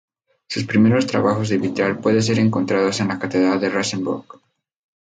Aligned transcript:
Sus 0.47 0.63
primeros 0.65 1.05
trabajos 1.05 1.49
de 1.49 1.59
vitral 1.59 1.99
pueden 1.99 2.23
ser 2.23 2.39
encontrados 2.39 2.99
en 3.01 3.07
la 3.09 3.19
catedral 3.19 3.61
de 3.61 3.69
Regensburg. 3.69 4.41